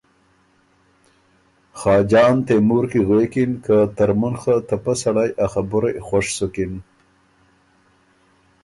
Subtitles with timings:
[1.79, 6.73] خاجان تېمور کی غوېکِن که ترمُن خه ته پۀ سړئ ا خبُرئ خوش سُکِن۔